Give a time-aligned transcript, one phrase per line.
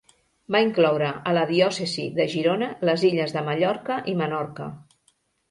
[0.53, 4.73] Va incloure a la diòcesi de Girona les illes de Mallorca i Menorca.